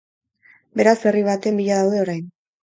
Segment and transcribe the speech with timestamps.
[0.81, 2.25] Beraz, herri baten bila daude orain.